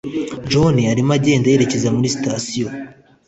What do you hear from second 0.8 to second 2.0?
arimo agenda yerekeza